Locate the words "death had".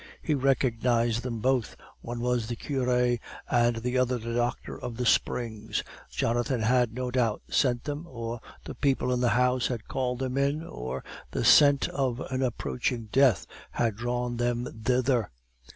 13.11-13.95